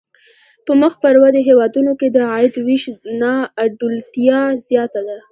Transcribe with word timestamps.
په 0.65 0.71
مخ 0.81 0.93
پر 1.03 1.15
ودې 1.21 1.41
هېوادونو 1.49 1.91
کې 1.99 2.07
د 2.11 2.17
عاید 2.31 2.53
وېش 2.67 2.83
نا 3.21 3.33
انډولتیا 3.63 4.39
زیاته 4.67 5.01
ده. 5.07 5.17